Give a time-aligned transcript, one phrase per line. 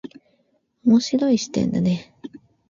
[0.83, 2.11] 面白い視点だね。